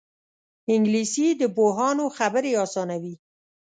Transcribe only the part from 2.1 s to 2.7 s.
خبرې